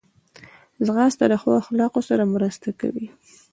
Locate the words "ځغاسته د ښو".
0.85-1.49